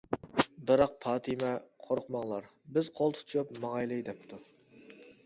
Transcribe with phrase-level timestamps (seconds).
[0.69, 1.51] بىراق پاتىمە:-
[1.87, 2.47] قورقماڭلار،
[2.79, 4.41] بىز قول تۇتۇشۇپ ماڭايلى،- دەپتۇ.